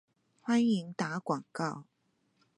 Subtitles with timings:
[0.43, 1.85] 歡迎打廣告